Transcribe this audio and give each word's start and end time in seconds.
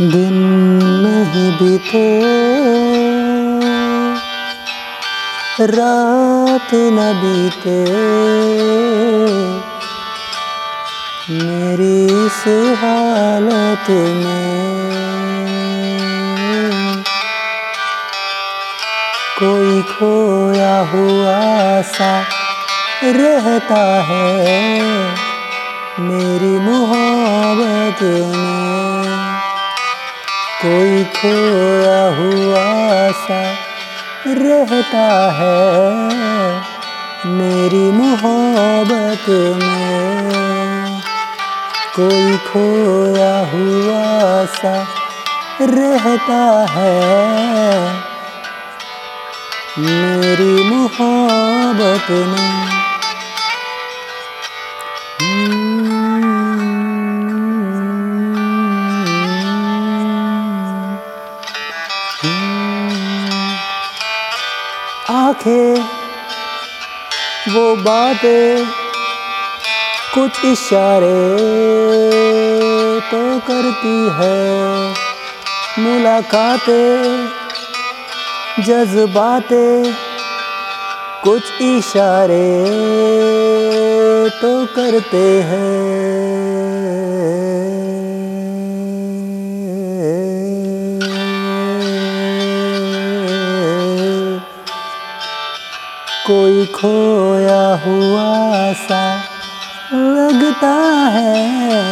दिन 0.00 0.34
नहीं 1.02 1.50
बीते। 1.52 2.20
रात 5.66 6.74
न 6.74 6.98
बीते। 7.20 7.78
मेरी 11.30 12.04
इस 12.26 12.42
हालत 12.78 13.90
में 13.90 14.56
कोई 19.38 19.82
खोया 19.82 20.78
हुआ 20.80 21.82
सा 21.82 22.20
रहता 23.04 23.82
है 24.02 24.72
मेरी 26.00 26.58
मोहब्बत 26.58 28.02
में। 28.02 29.35
कोई 30.56 31.04
खोया 31.04 32.02
हुआ 32.18 32.66
सा 33.12 33.40
रहता 34.38 35.08
है 35.38 35.58
मेरी 37.32 37.82
मोहब्बत 37.90 39.28
में। 39.58 41.00
कोई 41.96 42.36
खोया 42.46 43.34
हुआ 43.52 44.00
सा 44.54 44.74
रहता 45.60 46.42
है 46.70 46.96
मेरी 49.78 50.54
मोहब्बत 50.70 52.10
में। 52.10 52.95
आँखें 65.46 65.78
वो 67.52 67.74
बातें 67.76 68.64
कुछ 70.14 70.44
इशारे 70.44 71.20
तो 73.10 73.22
करती 73.48 73.98
है। 74.18 74.94
मुलाकातें, 75.78 77.28
जज्बातें 78.66 79.94
कुछ 81.24 81.62
इशारे 81.62 82.48
तो 84.40 84.52
करते 84.76 85.26
हैं। 85.46 85.95
कोई 96.26 96.66
खोया 96.66 97.64
हुआ 97.86 98.72
सा 98.72 99.02
लगता 99.94 100.72
है 101.14 101.82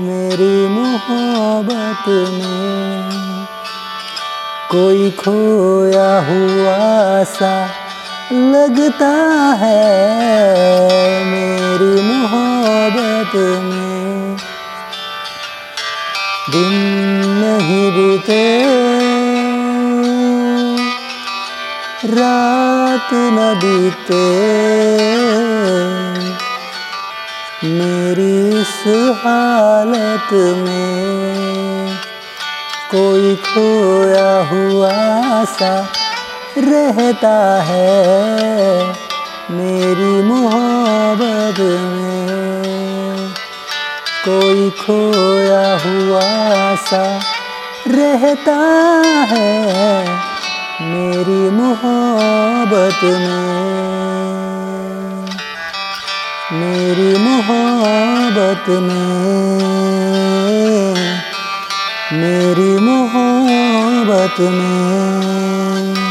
मेरी 0.00 0.68
मोहब्बत 0.68 2.08
में। 2.08 3.46
कोई 4.70 5.10
खोया 5.10 6.10
हुआ 6.28 7.24
सा 7.24 7.66
लगता 8.32 9.12
है 9.62 9.80
मेरी 11.24 12.02
मोहब्बत 12.02 13.36
में। 13.36 14.36
दिन 16.50 16.72
नहीं 17.42 17.90
बीते 17.92 18.42
रात 22.04 23.10
न 23.12 23.42
बीते, 23.54 24.22
मेरी 27.64 28.60
इस 28.60 28.72
हालत 29.18 30.32
में 30.32 31.94
कोई 32.90 33.34
खोया 33.36 34.32
हुआ 34.50 35.44
सा 35.44 35.70
रहता 36.58 37.36
है 37.62 38.86
मेरी 39.50 40.12
मोहब्बत 40.22 41.60
में। 41.60 43.32
कोई 44.26 44.70
खोया 44.80 45.64
हुआ 45.86 46.28
सा 46.88 47.04
रहता 47.88 48.58
है 49.30 50.31
मेरी 50.82 51.42
मोहब्बत 51.50 53.00
में 53.22 53.72
मेरी 56.52 57.12
मोहब्बत 57.18 58.68
में 58.86 59.12
मेरी 62.12 62.72
मोहब्बत 62.86 64.40
में। 64.40 66.01